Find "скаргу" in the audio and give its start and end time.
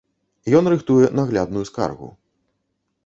1.73-2.09